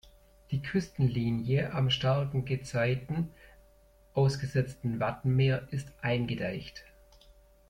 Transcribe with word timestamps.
Die 0.49 0.63
Küstenlinie 0.63 1.73
am 1.73 1.91
starken 1.91 2.43
Gezeiten 2.43 3.29
ausgesetzten 4.15 4.99
Wattenmeer 4.99 5.67
ist 5.69 5.89
eingedeicht. 6.01 6.83